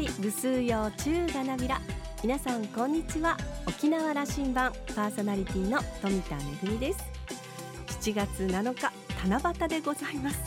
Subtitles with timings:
[0.00, 1.78] い部数用中がなびら。
[2.22, 3.36] 皆さんこんにちは。
[3.66, 6.98] 沖縄羅針盤パーソナリティの富田恵です。
[8.00, 8.92] 7月7日
[9.28, 10.38] 七夕でございます。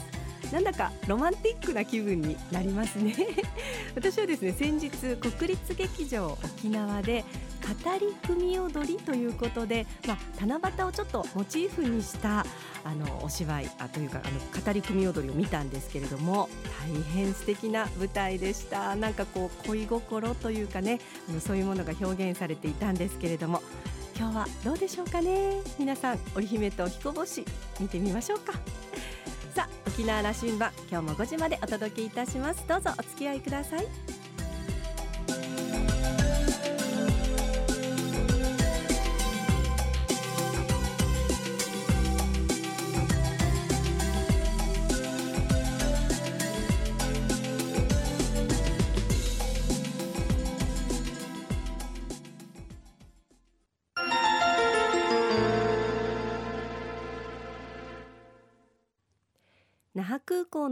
[0.52, 3.16] なんだかロマンティックな気分になりますね。
[3.94, 7.24] 私はですね先日国立劇場沖縄で
[7.64, 12.46] 語り組踊りということで、まあ、七夕をちょっとモチーフにした
[12.84, 16.50] あのお芝居あというかあの語り組踊りを見たんですけれども
[16.82, 18.96] 大変素敵な舞台でした。
[18.96, 21.00] なんかこう恋心というかね
[21.30, 23.62] あのそういうものが表現されていたんですけれども
[24.18, 25.62] 今日はどうでしょうかね？
[25.80, 27.46] 皆さん織姫と彦星
[27.80, 28.54] 見てみましょうか。
[29.56, 32.68] さあ沖縄羅針盤今日も5時までお届けいたします。
[32.68, 34.13] どうぞお付き合いください。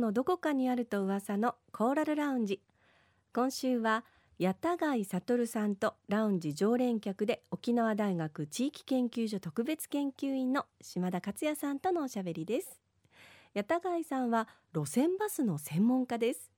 [0.01, 2.59] のどこかにあると噂のコーラルラウンジ。
[3.33, 4.03] 今週は
[4.39, 12.81] 八田貝悟さんとラウンジ常連客で沖縄大学地域研究所特別研究員の島田克也さんとのおしゃべりです。
[13.53, 16.51] 八田貝さんは路線バスの専門家です。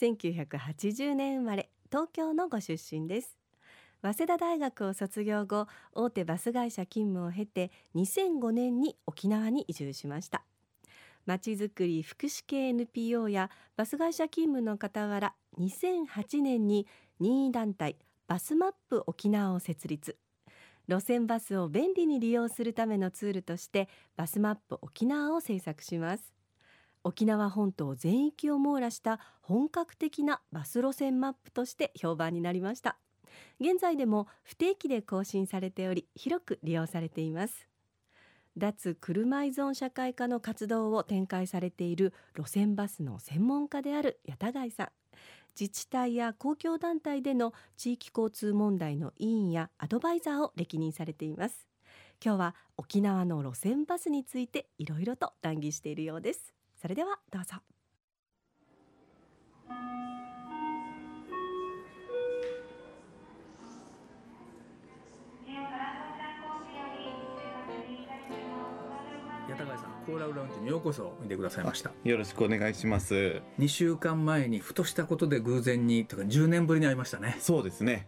[0.00, 3.36] 1980年生まれ東京のご出身です。
[4.00, 10.47] 早稲田大学を卒業後大手バス会社勤務を経て2005年に沖縄に移住しました。
[11.28, 16.86] まちづくり福祉系 NPO やバス会社勤務の傍ら2008年に
[17.20, 20.16] 任意団体バスマップ沖縄を設立。
[20.88, 26.32] 路線バスを便利に利用するためのツールとしてバスマップ沖縄を制作します。
[27.04, 32.96] 沖縄本島全域を網羅した本格的なバス路線マップとして評判になりました。
[33.60, 37.67] 現在でも不定期で更新されており広く利用されています。
[38.58, 44.88] 脱車依存社会化の活動を展開されている路線バスの専門家である八田貝さん。
[45.58, 51.66] 自治体や公共団体での地域交通問題の委員やアドバイザーを歴任されています。
[52.24, 56.54] 今日は沖縄の路線バスについていろいろと談義しているようです。
[56.80, 57.56] それではどうぞ。
[69.58, 73.42] 谷田貝さんコーラルラウンジにようこそ見てくださいましたよろしくお願いします。
[73.58, 78.06] 2週間前にふとしたことで偶然にとか10年ぶりに会いましたねそうですね。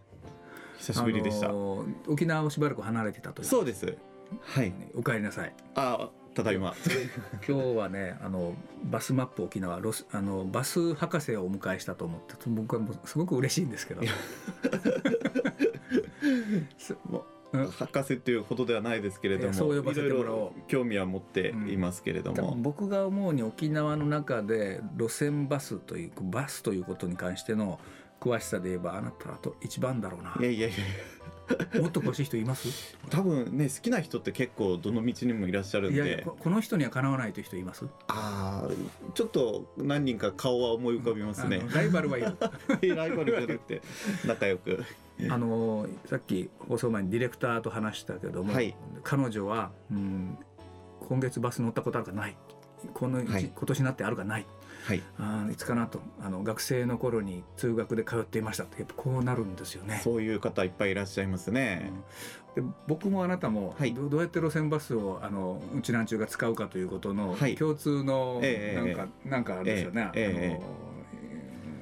[0.77, 1.49] 久しぶりでした。
[1.49, 3.97] あのー沖縄をしばらく離れてたというそうです。
[4.41, 4.73] はい。
[4.95, 6.73] お帰りなさいあ、ただいま。
[7.45, 14.01] 今日はねあのバスマップ沖縄ロスあのバス博士をお迎えしたと思って僕はもうすごく嬉しいんですけど
[16.77, 20.49] すも博士というほどではないですけれども、いやそう呼ばせてもらおう。
[20.49, 27.79] いろいろ興味は持っていますけれども、僕が思うに沖縄の中で路線バスというバスということに関しての
[28.19, 30.35] 詳しさで言えばあなたはと一番だろうな。
[30.39, 30.77] いやいやいや、
[31.79, 32.97] もっと詳しい人います？
[33.09, 37.85] 多分ね好きな人って結構どの道にもいらっしゃるんで、ここの人にはかなわないという人います？
[38.07, 38.69] ああ
[39.13, 41.61] ちょっと何人か顔は思い浮かびますね。
[41.73, 42.35] ライバルはいる。
[42.95, 43.81] ライバルじゃなくて
[44.25, 44.83] 仲良く。
[45.29, 48.75] あのさっき放送前にディレクターと話したけども、はい。
[49.03, 50.37] 彼女は、うん、
[51.07, 52.35] 今月バス乗ったことあるかない。
[52.95, 53.51] この、はい。
[53.55, 54.47] 今年になってあるかない
[54.83, 55.01] はい。
[55.19, 60.01] あーいつかなとあの学生の頃に通学で通っていましたってやっぱこうなるんですよね。
[60.03, 61.91] そういう方いっぱいいらっしゃいますね。
[62.55, 70.09] で僕もあなたも、はいどどうやって路線バスをあのうちなんちゅうが使うかということのはい共通のええなんか、なんかあるんですよね。
[70.13, 70.90] ええあの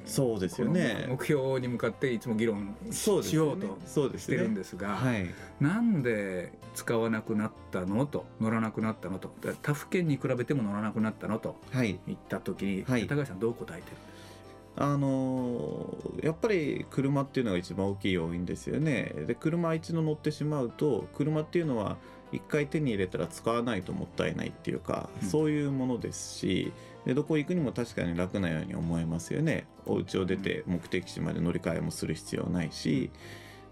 [0.04, 3.06] そうですよね目標に向かっていつも議論し
[3.36, 3.78] ようと
[4.18, 5.26] してるんですが、はい。
[5.60, 11.98] なんで使わなくなったのと乗らなくなったのとだ他府県に比べても乗らなくなったのとはい。
[12.06, 13.96] 言った時に、はい高橋さんどう答えてる？
[14.76, 19.12] あのーやっぱり車っていうのが一番大きい要因ですよね。
[19.26, 21.96] で車一度乗ってしまうと車っていうのは
[22.32, 26.72] 一回手に入れたら使わないともったいないっていうか、うんそういうものですし
[27.04, 29.66] でどこ行くにも確かに楽なように思えますよね。
[29.90, 33.10] お家を出て目的地まで乗り換えもする必要ないし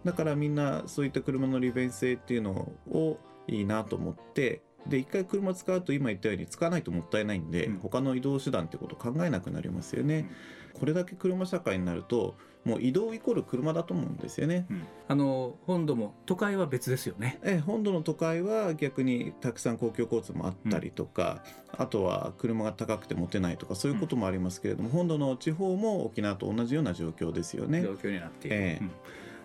[0.05, 7.79] だからみんなそういった車の利便性っていうのをいいなと思ってで一回車使うと今言ったように使わないともったいないんで、うん。
[7.79, 10.31] 他の移動手段ってことを考えなくなりますよね、
[10.79, 14.67] これだけ車社会になるともう移動イコール車だと思うんですよね。
[14.71, 14.83] うん。
[15.09, 17.39] あの本土も都会は別ですよね。
[17.43, 21.43] ええ本土の都会は逆にたくさん公共交通もあったりとか、
[21.77, 27.83] あとは車が高くて持てないとかそういうこともありますけれども、本土の地方も沖縄と同じような状況ですよね。
[27.83, 27.93] 状。
[27.93, 28.85] 況になっている、ええ。
[28.85, 28.91] うん。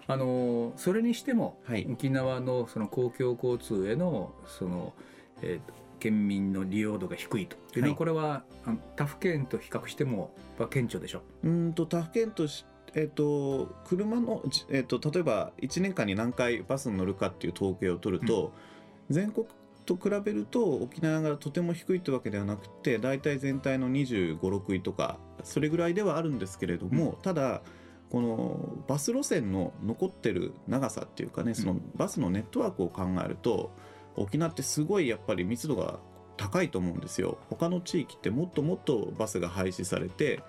[0.05, 1.87] あのそれにしても、はい。
[1.89, 4.93] 沖縄のその公共交通へのその、
[5.41, 7.55] えー県民の利用度が低いと。
[7.75, 7.97] いうのは、はい。
[7.97, 8.43] これは
[8.95, 10.35] 他府県と比較しても
[10.69, 11.21] 顕著でしょ。
[11.43, 12.65] うーんと他府県とし
[12.95, 18.53] えっと車の、じえっと例えば1年間に何回バスに乗るかっていう統計を取ると、
[19.09, 19.47] 全国
[19.85, 27.61] と比べると沖縄がとても低いってわけではなくて大体全体の2 5 6位とかそれぐらいではあるんですけれども、ただ
[28.09, 33.71] このバス路線の残ってる長さっていうかねそのバスのネットワークを考えると
[34.15, 35.99] 沖縄ってすごいやっぱり密度が
[36.37, 37.37] 高いと思うんですよ。
[37.49, 40.41] 他の地域ってもっともっとバスが廃止されて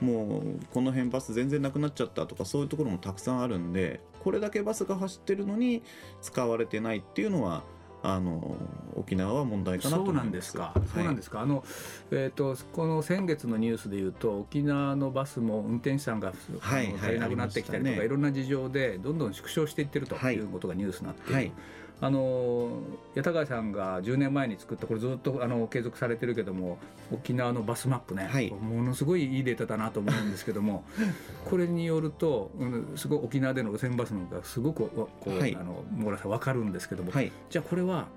[0.00, 5.82] もうこの辺バス全然なくなっちゃったとかそういうところもたくさんあるんでこれだけバスが走ってるのに
[6.22, 7.62] 使われてないっていうのは
[8.02, 8.56] あの
[8.94, 10.24] 沖縄は問題かなと思そういます。
[10.24, 10.88] なんですか、はい。
[10.94, 11.40] そうなんですか。
[11.40, 11.64] あの、
[12.12, 18.06] えー、とこの先月のニュースでいうと沖縄のバスも運転手さんが、はい足りなくなってきたりとか、ありましたね。
[18.06, 21.52] いろんな事情でどんどん縮小していってるとはいいうことがニュースになっている、はい
[22.00, 22.70] あの
[23.16, 26.78] 八田川さんが10年前に作ったこれずっとあの継続されてるけども
[27.12, 28.50] 沖縄のバスマップね、はい。
[28.50, 30.84] ものすごいいいデータだなと思うんですけども
[31.44, 35.56] これによると、うん、すごい沖縄での路線バスのがすごくこう、はい。
[35.56, 38.08] あのもらさ分かるんですけども、はい、じゃあこれは、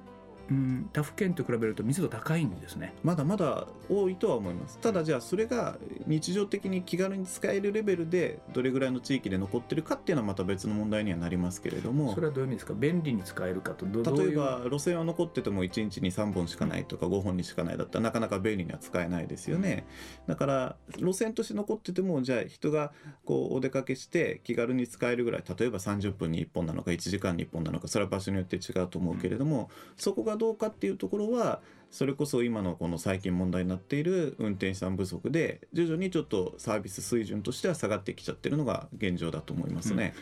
[0.52, 2.94] うん、他府県と比べると密度高いんですね。
[3.04, 4.78] まだまだ多いとは思います。
[4.80, 12.14] ただじゃあそれが日常的に気軽に使えるレベルでどれぐらいの地域で残ってるかっていうのはまた別の問題にはなりますけれども。
[12.14, 12.74] それはどういう意味ですか？
[12.74, 19.86] 便利に使えるかと例えば路線は残ってても1日に3本しかないとか5本にしかないだったらなかなか便利には使えないですよね。
[20.28, 22.92] だから路線として残っててもじゃあ人が
[23.24, 31.62] こうお出かけして気軽に使えるぐらい例えば30分に1本なのか1時間に1本なのかそれは場所によって違うと思うけれどもそこがどうかっていうところは
[31.92, 40.16] それこそ今のこの最近問題になっている運転手さん不足で徐々にちょっとサービス水準としては下がってきちゃってるのが現状だと思いますね。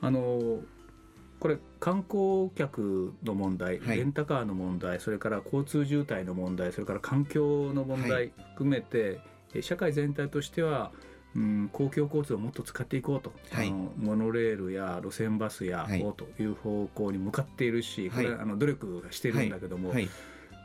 [0.00, 0.60] あの
[1.40, 9.20] これ観光客の問題、はいレンタカーの問題それから交通渋滞の問題それから環境の問は題含めて、
[9.52, 10.92] え社会全体としては、
[11.36, 13.68] うん、公共交通をもっと使っていこうと、はい。
[13.68, 16.02] あのモノレールや路線バスや、はい。
[16.02, 20.08] をという方向に向かっているしこれ、はいあの努力してるんだけども、はい、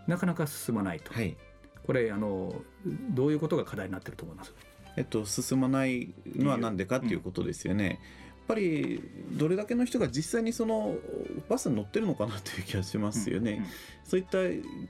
[0.08, 1.38] なかなか進まないと、はい。
[1.86, 2.56] これあの
[3.12, 4.54] どういうことが課題になってると思います？
[4.98, 7.86] えっと、進まないのは何でかっていうことですよね。
[7.88, 7.98] やっ
[8.48, 9.02] ぱり
[9.32, 10.96] どれだけの人が実際にその
[11.50, 13.52] バスに乗ってるのかなという気がしますよね。
[13.52, 13.66] うんうん
[14.06, 14.38] そういった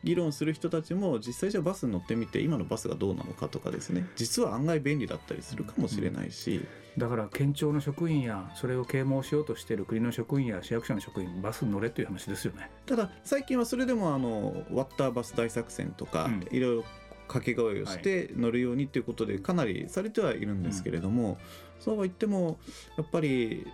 [0.04, 4.06] 議論する人たちも実際じゃあバスに乗ってみて今のバスがどうなのかとかですね。
[4.18, 6.66] 実は案外便利だったりするかもしれないし、
[6.98, 12.69] だから県庁の職員やそれを啓蒙しようとしている国の職員や市役所の職員バスに乗れという話ですよね。
[12.86, 16.48] ただ最近はそれでもあのワッターバス大作戦とか、うん。
[16.51, 16.84] いろいろ
[17.27, 21.38] 掛け声をして乗るようにっていうことでかなりされてはいるんですけれども、
[21.80, 22.57] そうは言っても
[22.98, 23.66] やっぱり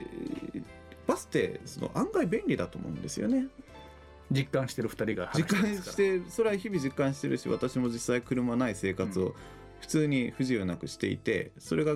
[1.07, 3.48] バスってその案外便利だと思うんですよね。
[4.31, 9.36] 実感してる2人が話実感してそれは日々実感してるし私も実際車ない生活を
[9.81, 11.95] 普通に不自由なくしていてそれが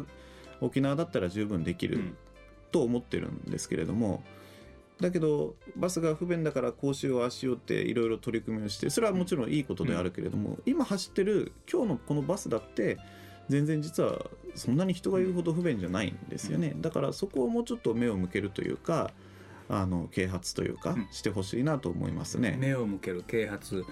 [0.60, 2.18] 沖縄だったら十分できるうん。
[2.75, 4.22] と思ってるんですけれども
[5.00, 12.97] だけどバスが不便だからこうしようああしようっていろいろ取り組みをしてそれはもちろんいいことであるけれども、今走ってる今日のこのバスだって
[13.49, 14.25] 全然実は
[14.56, 19.11] そんなに人が言うほど不便じゃないんですよね、だからそこをもうちょっと目を向けるというか
[19.69, 21.07] あの啓発というかうん。
[21.11, 22.56] してほしいなと思いますね。
[22.59, 23.83] 目を向ける啓発。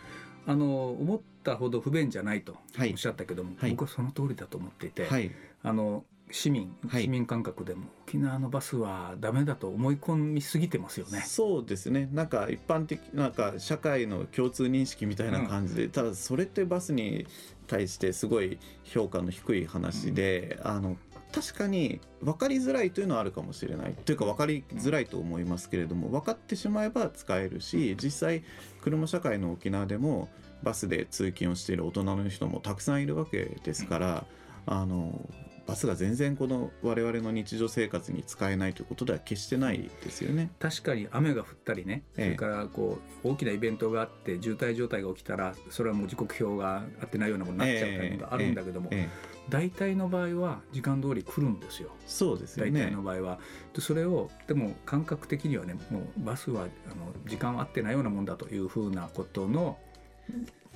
[0.46, 2.92] あの思ったほど不便じゃないとはい。
[2.92, 3.72] おっしゃったけども、はい。
[3.72, 5.32] 僕はその通りだと思っていて、はい。
[5.64, 7.04] あの市民はい。
[7.04, 11.22] 市民感覚でも、沖縄のバスはダメだと思い込みすぎてますよね。
[11.26, 12.10] そうですね。
[12.12, 17.28] なんか一般的なんか社会の共通認識みたいな感じで、ただそれってバスに
[17.68, 20.98] 対してすごい評価の低い話で、あの
[21.34, 23.94] 確かに分かりづらいというのはあるかもしれない。
[23.94, 28.44] というか分かりづらいと思いますけれども分かってしまえば使えるし実際
[28.82, 30.30] 車社会の沖縄でも
[30.62, 34.26] バスで通勤をしている大人の人もたくさんいるわけですから、
[34.66, 35.28] あの
[35.66, 40.52] バスが全然この我々の日常生活に使えないということでは決してないですよね。
[40.60, 52.92] 確かに雨が降ったりね、ええそれからこう大きなイベントがあって渋滞状態が起きたらそれはもう時刻表が合ってないようなものになっちゃうタイミングがあるんだけども、ええ大体の場合は時間通り来るんですよそうですよ大体ね。
[52.92, 53.40] の場合は。
[53.74, 56.66] でそれをでも感覚的にはねもうバスはあ
[56.96, 59.78] の時間合ってないようなもんだというふうなことの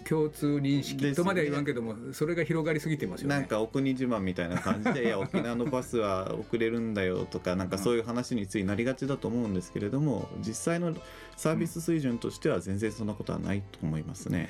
[0.04, 3.36] 共通認識とまでは言わんけども、それが広がりすぎてますよね。
[3.36, 10.96] なんかお国自慢みたいな感じで いや沖縄のバスは遅れるんだよとかなんかそういう話についなりがちだと思うんですけれども実際の
[11.36, 14.50] サービス水準としては全然そんなことはないと思いますね。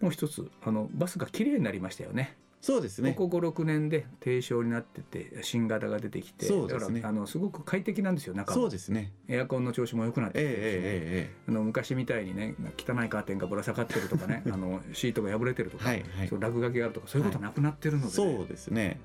[0.00, 2.36] もう一つあのバスが綺麗になりましたよね。
[2.60, 3.12] そうですね。
[3.12, 9.12] ここ5、6年で低床になってて新型が出てきて、そうですねだからあのすごく快適なんですよ中もそうですね。
[9.28, 19.00] エアコンの調子も良くなってええきてですねええあの昔みたいにね汚いカーテンがぶら下がってるとかね あのシートが破れてるとか、はいはいそう落書きがあるとかそういうことなくなってるので、ねそうですね。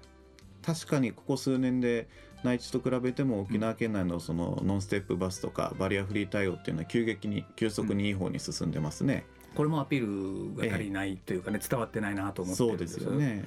[0.64, 2.08] 確かにここ数年で
[2.44, 9.26] 内地と比べても沖縄県内のそのノンステップバスとかバリアフリー対応っていうのは急激に急速にいい方に進んでますね。
[9.56, 13.12] これもアピールが足りないというかね、伝わってないなと思ってるんですよ。
[13.12, 13.44] ね。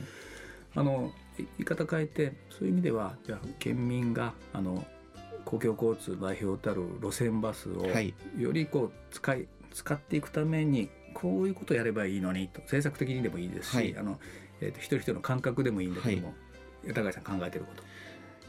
[0.74, 4.86] あのい言い方変えてそういう意味ではじゃあ県民があの
[5.44, 8.14] 公共交通代表たる路線バスをはい。
[8.38, 13.96] よりこう使い使っていくためにこういうことやればいいのにと政策的にでもいいですし、はい。
[13.98, 14.18] あの
[14.60, 16.34] えー、と一人一人の感覚でもいいんだけども、
[16.94, 17.82] 高橋さん考えてること。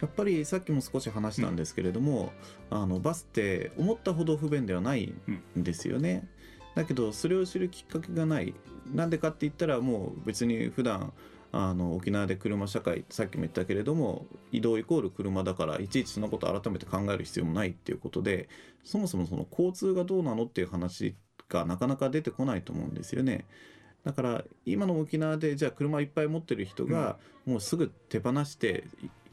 [0.01, 2.31] やっぱりさっきも少し話したんですけれども、
[2.69, 5.13] あのバスって思ったほど不便ではない
[5.57, 6.27] んですよね。
[6.77, 8.53] だけどそれを知るきっかけがない。
[8.93, 11.11] なんでかって言ったらもう別に普段
[11.51, 18.47] あの沖縄で車社会さっきも言ったけれども移動イコール車だからいちいちそのことを改めて考える必要もないっていうことで
[18.83, 21.15] そもそもその交通がどうなのっていう話
[21.49, 23.45] がなかなか出てこないと思うんですよね。
[24.07, 28.85] だから今の沖縄でじゃあ車いっぱい持ってる人がもうすぐ手放して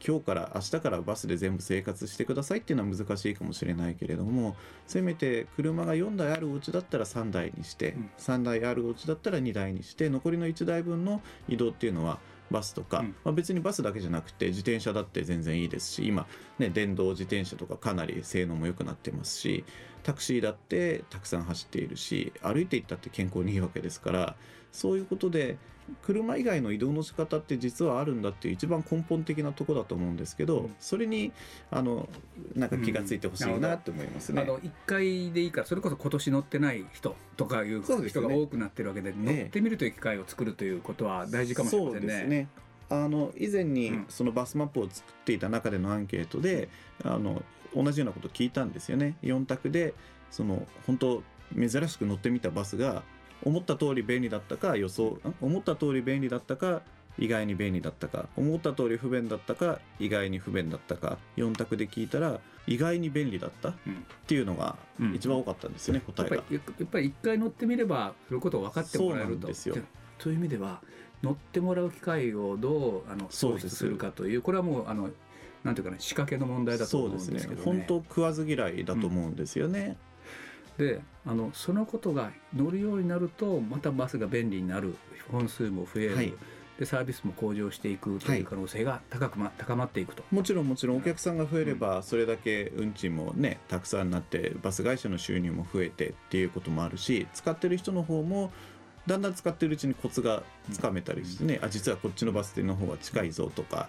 [0.05, 8.09] 今日から明日からバスで全部生活してくださいっていうのは難しいかもしれないけれどもせめて車が4台あるお家だったら3台にして、うん。
[8.17, 12.19] 3台あるお家だったら2台にして残りの1台分の移動っていうのは
[12.51, 13.15] バスとか、うん。
[13.23, 16.27] まあ、別にバスだけじゃなくて自転車だって全然いいですし今、
[16.59, 19.63] ね、電動自転車とかかなり性能も良くなってますし
[20.03, 24.35] タクシーだってたくさん走っているし歩いていったって健康にいいわけですから
[24.75, 25.57] そういうことで
[26.01, 30.75] 車以外の移動の仕方って実はあるんだっていう一番根本的なとこだと思うんですけど、うん。
[30.79, 31.31] それに
[31.69, 32.09] あの
[32.55, 34.41] なんか気がついてほしいうんなって思いますね。
[34.41, 42.01] あの1回でいいからそれこそ今年乗ってない人とかいう人が多くなってるわけで乗ってみるという機会を作るということは大事かもしれませんね。
[42.01, 42.47] そうですね。
[42.89, 44.05] あの以前にうん。
[44.09, 46.69] そのバスマップを作っていた中でのアンケートで、
[47.03, 47.43] あの
[47.75, 49.17] 同じようなことを聞いたんですよね。
[49.21, 49.93] 4択で
[50.31, 51.23] その本当
[51.55, 53.03] 珍しく乗ってみたバスが
[53.45, 55.35] 思った通り便利だったか予想ん。
[55.41, 56.81] 思った通り便利だったか
[57.17, 58.27] 意外に便利だったか。
[58.35, 61.17] 思った通り不便だったか意外に不便だったか。
[61.37, 64.05] 4択で聞いたら意外に便利だったっうん。
[64.27, 65.15] ていうのがうん。
[65.15, 66.35] 一番多かったんですよね、や答えが。
[66.49, 69.47] やっぱり一回乗ってみればそういうことを分かってもらえそうると。
[69.47, 69.75] ですよ。
[69.75, 69.81] で
[70.17, 70.81] という意味では
[71.23, 75.09] 乗ってもらう機会をどうあの創出するかというこれはもうあの
[75.63, 77.43] なんていうかね仕掛けの問題だと思うんですけどね。
[77.43, 77.71] そうですね。
[77.71, 79.97] 本当食わず嫌いだと思うんですよね。
[80.77, 84.95] であのそのことが乗るようになるとまたバスが便利になる
[85.31, 86.33] 本数も増える、はい。
[86.79, 90.23] でサービスも向上していくという可能性が高くま、高まっていくと。
[90.31, 98.51] もちろんもちろんお客さんが増えればそれだけ運賃もねたくさんになってバス会社の収入も増えてっていうこともあるし使ってる人の方も
[99.07, 103.87] だんだん使ってるうちにコツがつかめたりしてね、あ実はこっちのバス停の方が近いぞとか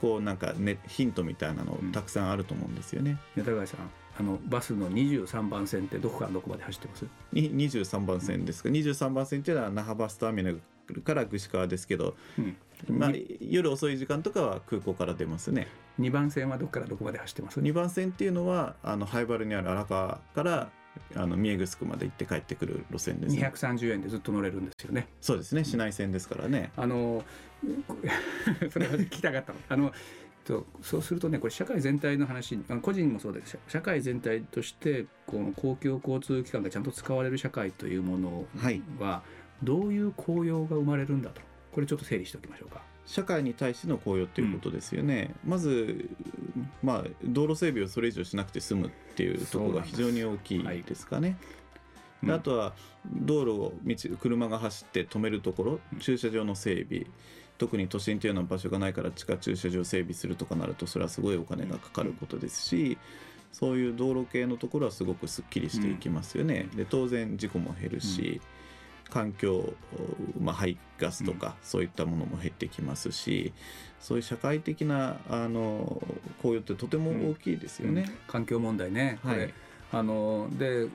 [0.00, 3.16] こうなんかねヒントみたいなのたくさんあると思うんですよね。
[3.36, 7.06] 高橋さんあのバスの23番線ってどこからどこまで走ってます？
[7.32, 12.56] に23番線ですか、23番線っていうのは那覇バスターミナルから串川ですけど、うん。
[12.88, 15.68] まあに、夜遅い時間とかは空港から出ますね。
[16.00, 20.70] 2番線はどこからどこまで走ってます？2番線っていうのはあの灰原にある荒川から
[21.14, 25.08] あの三重城まで行って帰ってくる路線です、ね、230円でずっと乗れるんですよね。
[25.20, 25.64] そうですね。
[25.64, 27.24] 市内線ですからね、あの
[27.86, 27.96] こ
[28.70, 29.58] それは聞きたかったの。
[29.68, 29.92] あの
[30.46, 38.82] とそうするとねこれ社会全体の話あの個人もそうです社会全体としてこの公共交通機関がちゃんと使われる社会というものはい。
[38.98, 39.22] は
[39.62, 41.40] どういう効用が生まれるんだと。
[41.72, 42.82] これちょっと整理しておきましょうか。
[43.06, 46.10] 社会に対しての効用っていうことですよね、まず、
[46.82, 51.36] まあ、道路整備をそれ以上しなくて済むっていうところが非常に大きいですかね。
[52.22, 52.74] であとは
[53.06, 57.06] 道路を道車が走って止めるところ駐車場の整備
[57.58, 62.98] 特に都心というような場所がないから地下駐車場整備するとかなるとそれはすごいお金がかかることですし
[63.52, 66.68] そういう道路系のところはすごくすっきりしていきますよね。
[66.76, 68.42] で当然事故も減るし、
[69.08, 69.72] 環境、
[70.38, 73.52] まあ、排ガスとかそういったものも減ってきますし
[74.00, 76.02] そういう社会的なあの
[76.42, 78.10] 効用ってとても大きいですよね。
[78.26, 79.52] 環境問題ね、はい。
[79.92, 80.88] あので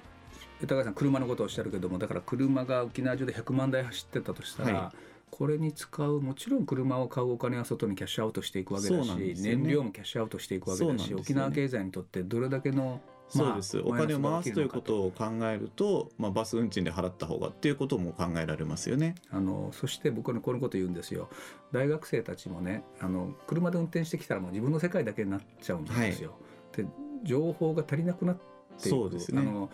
[0.62, 4.94] 高橋さん車のことをおっしゃるけどもだから車が沖縄中で100万台走ってたとしたら、は
[5.32, 9.34] これに使うもちろん車を買うお金は外にキャッシュアウトしていくわけだし、ね。
[9.36, 11.16] 燃料もキャッシュアウトしていくわけだし、ね。
[11.16, 19.16] 沖縄経済にとってどれだけのそうです、お金を回すというこをとを考えると、まあ、バス運賃で払った方がっていうことも考えられますよね。
[19.30, 21.30] あのそして僕はこのこと言うんですよ。
[21.72, 26.36] 大学生たちもねあの車で運転してきたらもう自分の世界だけになっちゃうんですよ。
[26.76, 26.86] で
[27.24, 28.90] 情報が足りなくなっていく。
[28.90, 29.42] そうですね。
[29.42, 29.70] あの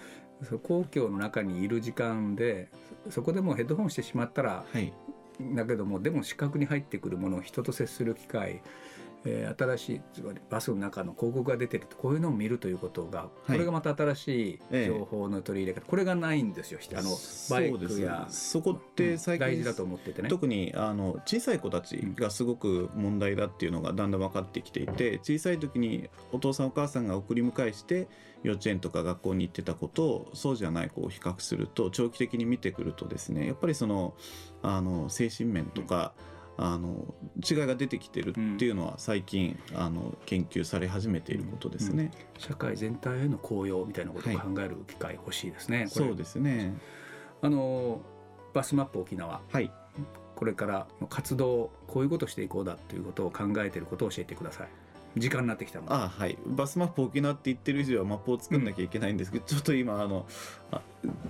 [0.62, 2.70] 公共の中にいる時間で
[3.10, 4.94] そこでもうヘッドホンしてしまったらはい、
[5.40, 8.62] だけどもでも視覚に入ってくるもの人と接する機会、
[9.28, 14.88] えー新しいつまりバスの中の広告が出てるとこういうのを見るということが、これがまた新しいええ。
[14.88, 16.80] 情報の取り入れ方、これがないんですよ。
[16.96, 17.10] あの
[17.50, 20.30] バイクやそこって最近、大事だと思っててね。
[20.30, 28.08] 特にあの小さい子たちがすごく問題だっていうのがだんだん分かってきていて小さい時にお父さんお母さんが送り迎えして
[28.44, 34.14] 幼稚園とか学校に行ってた子とそうじゃない子を比較すると長期的に見てくるとですねやっぱりその
[34.62, 36.14] あの精神面とか、
[36.58, 37.14] あの
[37.48, 42.12] 違いが出てきてるっていうのは最近あの研究され始めていることですね。
[42.38, 45.88] 社会全体への効用みたいなことを考える機会欲しいですね。
[45.94, 46.74] これそうですね。
[47.42, 48.02] あの
[48.54, 49.72] バスマップ沖縄はい。
[50.36, 54.68] これからの活動こういうことしていこうだということを考えていることを教えてください。
[55.16, 55.88] 時間になってきたの。
[55.88, 55.94] で。
[55.94, 60.26] あはい、バスマップ沖縄って言ってる以上はマップを作んなきゃいけないんですけど、ちょっと今あの
[60.72, 60.82] あ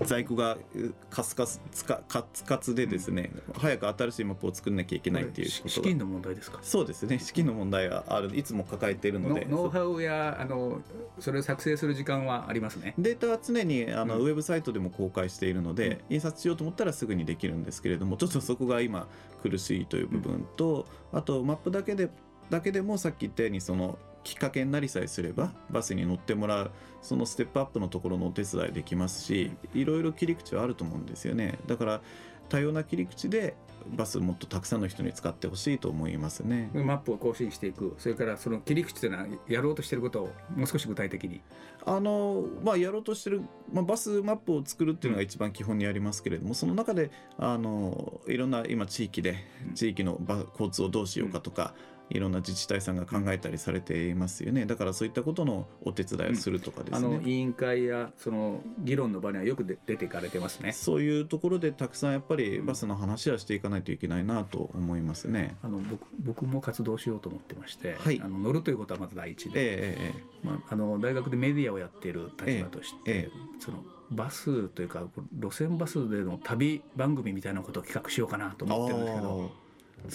[0.04, 5.70] 在庫がうカスカスつかカツカツでですね、早く新しいマップを作んなきゃいけないっていうことが。
[5.70, 6.60] 資金の問題ですか？
[6.62, 7.20] そうですね。
[7.20, 8.36] 資金の問題はある。
[8.36, 9.46] いつも抱えているので。
[9.46, 10.82] ノノウハウやあの
[11.20, 12.94] それを作成する時間はありますね。
[12.98, 14.26] データは常にあの、うん。
[14.26, 19.08] ウェブサイトでも公開しているので、印刷しようと思ったらすぐにできるんですけれどもちょっとそこが今
[19.44, 22.10] 苦しいという部分と、あとマップだけで
[22.50, 32.02] だけでもさっき言ったようにそのきっかけになりさえすればバスに乗ってもらうそのステップアップのところのお手伝いできますしいろいろ切り口はあると思うんですよねだから
[32.50, 33.56] 多様な切り口で
[33.96, 36.70] バスもっとたくさんの人に使ってほしいと思いますね。
[36.74, 41.42] マップを更新していくそれからその切り口というのはやろうとしていることをもう少し具体的に。
[41.86, 49.38] あのまあ、やろうとしてる、まあ、バスマップを作るっていうのが一番基本にありますけれども、その中であのいろんな今地域で
[49.70, 51.74] うん地域のバ交通をどうしようかとか、
[52.10, 54.66] いろんな自治体さんが考えたりされていますよね。
[54.66, 60.72] だからそういったことのお手伝いをするとかですね、あの委員会やその議論の場にはよくで出ていかれてますね。
[60.72, 65.58] そういうところでたくさんやっぱりバスの話はしていかないといけないなと思いますね。
[65.62, 68.22] あの僕僕も活動しようと思ってまして、はい。
[68.24, 73.32] あの乗るということはまず第一で、えええまあ、あの大学でメディアをやっている立場として、ええ。
[73.60, 75.04] そのバスというか
[75.38, 79.52] 路線バスでの旅番組みたいなことを企画しようかなとえ思ってるんですけど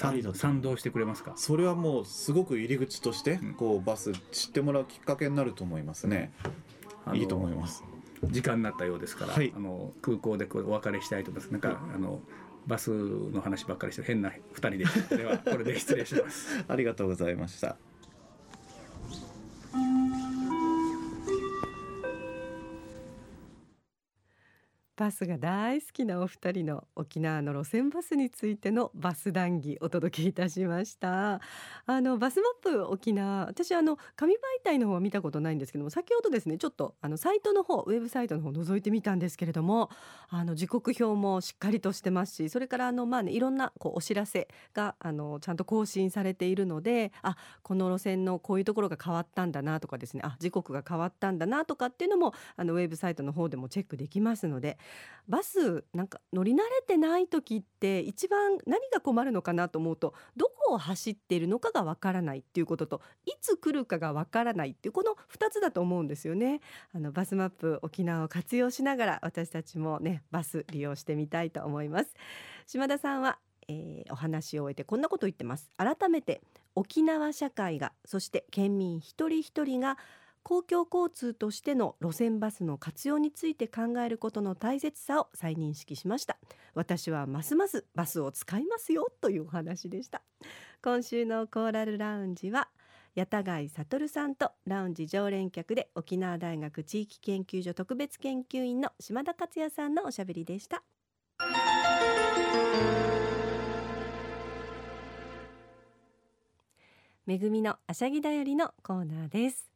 [0.01, 1.33] あありだと賛同してくれますか？
[1.37, 6.33] それはもうすごく入り口としてうんこうバス知ってもらうきっかけになると思いますね。
[7.05, 7.83] あのいいと思います。
[8.25, 12.21] 時間になったようですから、はいあの空港でこうお別れしたいと思いますなんかあの
[12.69, 16.65] バスの話ばっかりして変な2人でしたではこれで失礼します。
[16.69, 17.77] ありがとうございました。
[24.95, 31.41] バスが大好きなお二人の沖縄の路線バスについてのバス談義お届けいたしました。
[31.87, 39.89] あのバスマップ沖縄私あの紙媒体の方は見たことないんですけども先ほどですねちょっとあのサイトの方ウェブサイトの方覗いてみたんですけれども
[40.29, 54.77] あの時刻表もしっかりとしてますしそれからあのまあねいろんなこうお知らせがあのちゃんと更新されているのであこの路線のこういうところが変わったんだなとかですねあ時刻が変わったんだなとかっていうのもあのウェブサイトの方でもチェックできますので
[55.29, 66.61] バスなんか乗り慣れてない時って一番何が困るのかなと思うとどこを走っているのかがわからないっていうことといつ来るかがわからないっていうこの2つだと思うんですよね。
[66.93, 72.15] あのバスマップ沖縄を活用しながら私たちもねバス利用してみたいと思います。
[72.67, 75.71] 島田さんは、えーお話を終えてこんなこと言ってます。
[75.77, 76.43] 改めて
[76.75, 79.97] 沖縄社会がそして県民一人一人が
[80.43, 86.39] 公共交通としての路線バスの活用について考えることの大切さを再認識しました。
[86.75, 90.23] 私はますますバスを使いますよというお話でした。
[90.83, 92.69] 今週のコーラルラウンジは
[93.15, 100.83] 八田貝悟さんとラウンジ常連客で沖縄大学地域研究所特別研究員の島田克也さんのおしゃべりでした。
[107.25, 109.72] めぐみのあしゃぎだよりのコーナーです。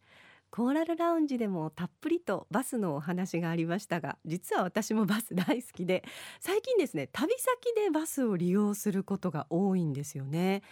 [0.57, 6.03] コーラルラウンジでもたっぷりとバスのお話がありましたが実は私もバス大好きで
[6.41, 10.63] 最近ですね旅先でバスを利用することが多いんですよね。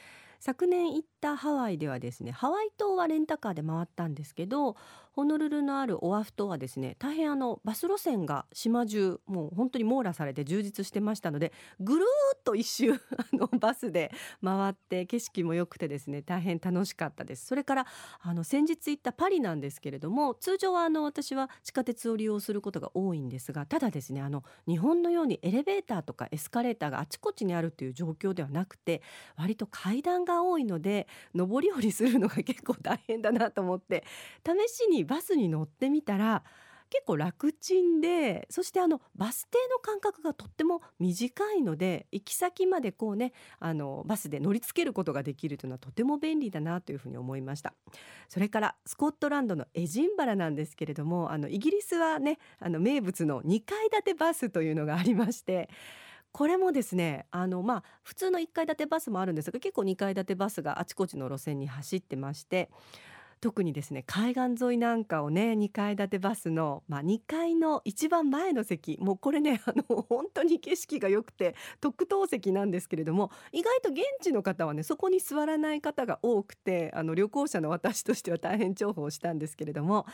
[0.40, 4.77] 昨年行ったハワイではですねハワイ島はレンタカーで回ったんですけど
[5.14, 14.11] ホノルルのあるオアフ島はですね大変あのバス路線が島中もう本当に網羅されて充実してましたのでぐるーっと一周 あのバスで
[14.42, 17.46] 回って景色も良くてですね大変楽しかったです。
[17.46, 17.87] それから
[18.22, 29.00] あの先日行ったパリなんですけれども通常はあの私は地下鉄を利用することが多いんですがただですねあの日本のようにエレベーターとかエスカレーターがあちこちにあるっていう状況ではなくて
[29.37, 34.05] 割と階段が多いので上り下りするのが結構大変だなと思って
[34.44, 36.43] 試しにバスに乗ってみたら
[36.90, 47.75] 結構楽ちんでそしてあのバス停の間隔がとっても短いので行き先までこうねあのバスで乗りつけることができるというのはとても便利だなというふうに思いました。
[48.29, 55.69] それからスコットランドのエジンバラなんですけれどもあのイギリスはねあの名物の2階建てバスというのがありまして
[56.33, 62.71] これもですねあのまあ普通の1階建てバスもあるんですが結構2階建てバスがあちこちの路線に走ってまして
[63.45, 80.07] 特にですね海岸沿いなんかをね2階建てバスの、まあ、2階の一番前の席もうこれね あの本当に景色が良くて特等席なんですけれども意外と現地の方はねそこに座らない方が多くてあの旅行者の私としては大変重宝したんですけれども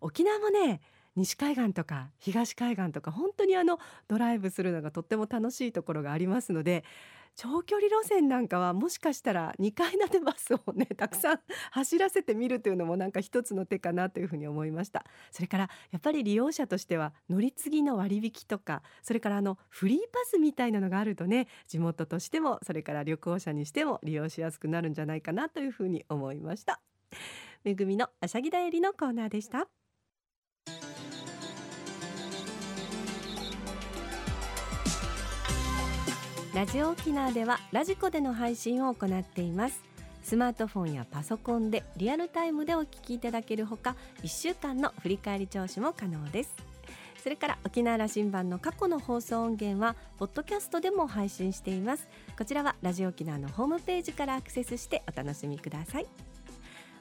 [0.00, 0.80] 沖縄もね
[1.14, 6.84] 西海岸とか東海岸とか本当にあのドライブするのがとっても楽しいところがありますので
[7.38, 15.04] 長距離路線なんかはもしかしたら2階建てバスをねたくさん走らせてみるというのもなんか一つの手かなというふうに思いました。
[15.30, 26.80] それからやっぱり利用者としては乗り継ぎの割引とかそれからあのフリーパスみたいなのがあるとね地元としてもそれから旅行者にしても利用しやすくなるんじゃないかなというふうに思いました。
[27.62, 29.68] めぐみのあしゃぎだよりのコーナーでした
[36.58, 39.80] ラジオ沖縄ではラジコでの配信を行っています。
[40.24, 43.94] スマートフォンやパソコンでリアルタイムでお聞きいただけるほか
[44.24, 46.56] 1週間の振り返り聴取も可能です。
[47.22, 52.08] それから沖縄羅針盤の過去の放送音源はポッドキャストでも配信しています。
[52.36, 56.06] こちらはラジオ沖縄のホームページからアクセスしてお楽しみください。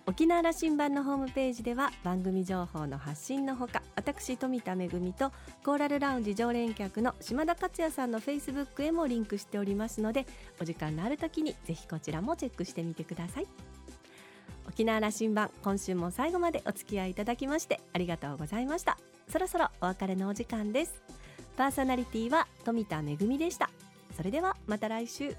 [0.09, 5.33] 沖縄羅針盤のホームページでは番組情報の発信のほか私富田恵と
[5.65, 10.25] コーラルラウンジ常連客の島田克也さんのフェイスブックへもリンクしておりますので
[10.61, 13.47] お時間のある時にぜひこちらもチェックしてみてください。
[14.65, 18.97] 沖縄羅針盤今週も最後までお付き合いいただきましてありがとうございました。
[19.27, 21.01] そろそろお別れのお時間です。
[21.57, 23.69] パーソナリティは富田恵でした。
[24.15, 25.35] それではまた来週。